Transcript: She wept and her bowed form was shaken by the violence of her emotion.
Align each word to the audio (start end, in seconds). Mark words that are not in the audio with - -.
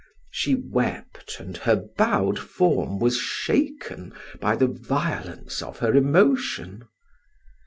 She 0.31 0.55
wept 0.55 1.35
and 1.39 1.55
her 1.57 1.75
bowed 1.75 2.39
form 2.39 2.97
was 2.97 3.17
shaken 3.19 4.15
by 4.39 4.55
the 4.55 4.65
violence 4.65 5.61
of 5.61 5.77
her 5.77 5.95
emotion. 5.95 6.87